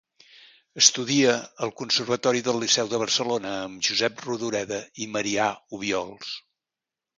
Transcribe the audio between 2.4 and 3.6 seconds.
del Liceu de Barcelona